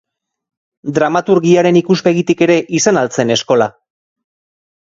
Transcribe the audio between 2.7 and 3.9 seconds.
izan al zen eskola?